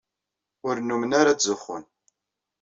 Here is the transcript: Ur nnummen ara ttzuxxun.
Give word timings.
Ur 0.67 0.75
nnummen 0.79 1.11
ara 1.19 1.33
ttzuxxun. 1.35 1.83